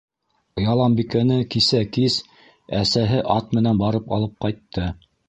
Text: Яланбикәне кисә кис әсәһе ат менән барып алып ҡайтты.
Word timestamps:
Яланбикәне 0.63 1.35
кисә 1.55 1.81
кис 1.97 2.17
әсәһе 2.79 3.21
ат 3.37 3.55
менән 3.59 3.83
барып 3.83 4.11
алып 4.19 4.35
ҡайтты. 4.47 4.89